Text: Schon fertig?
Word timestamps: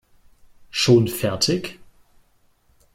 Schon 0.71 1.07
fertig? 1.07 1.77